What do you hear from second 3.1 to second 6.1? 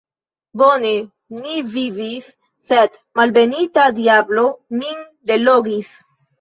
malbenita diablo min delogis!